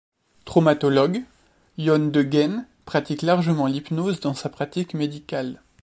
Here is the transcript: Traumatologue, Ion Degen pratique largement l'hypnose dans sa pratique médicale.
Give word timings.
Traumatologue, 0.45 1.21
Ion 1.77 1.99
Degen 2.09 2.65
pratique 2.85 3.21
largement 3.21 3.67
l'hypnose 3.67 4.19
dans 4.19 4.33
sa 4.33 4.49
pratique 4.49 4.95
médicale. 4.95 5.61